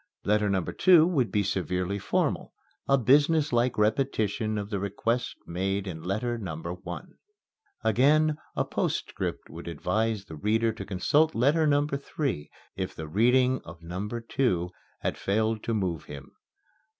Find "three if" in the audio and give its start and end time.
11.97-12.95